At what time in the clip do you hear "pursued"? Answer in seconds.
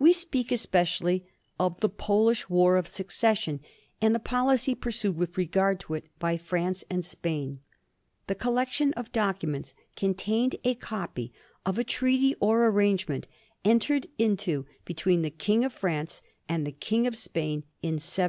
4.74-5.16